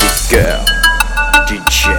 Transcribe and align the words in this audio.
Big 0.00 0.10
girl, 0.28 0.64
DJ. 1.46 1.94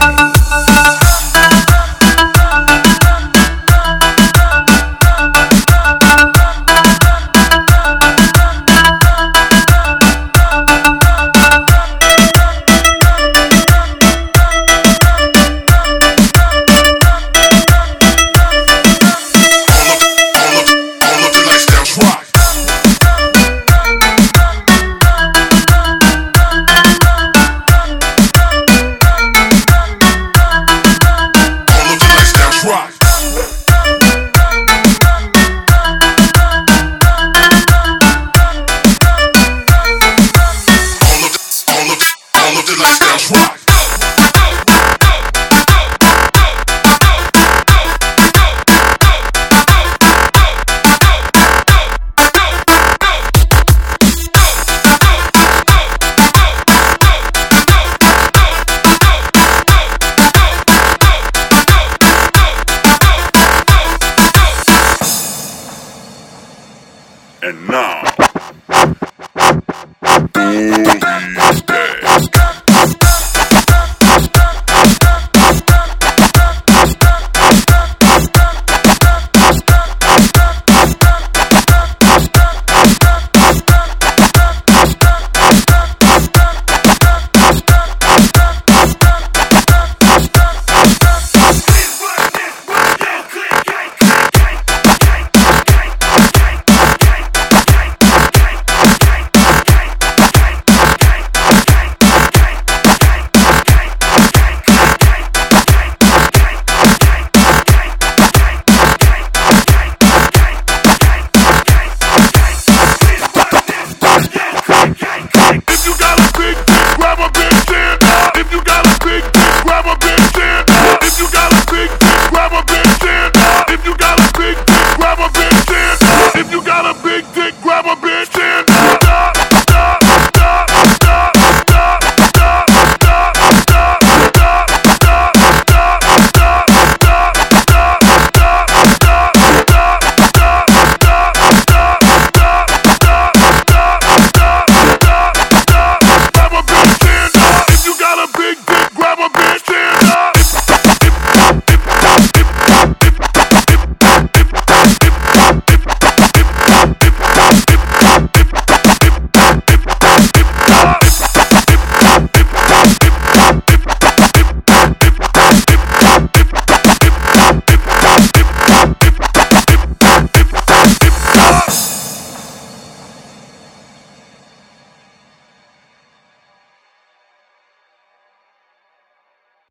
And 67.41 67.69
now, 67.69 68.18